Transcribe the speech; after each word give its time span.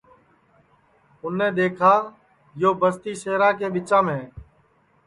تو 1.17 1.25
اُنیں 1.31 1.53
دؔیکھا 1.55 1.93
یو 2.61 2.69
بستی 2.81 3.11
سیرا 3.21 3.49
کے 3.57 3.67
ٻچام 3.73 4.05
ہے 4.15 4.23